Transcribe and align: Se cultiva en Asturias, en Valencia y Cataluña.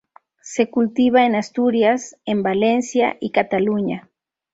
Se 0.41 0.67
cultiva 0.67 1.27
en 1.27 1.35
Asturias, 1.35 2.15
en 2.25 2.41
Valencia 2.41 3.17
y 3.19 3.29
Cataluña. 3.29 4.09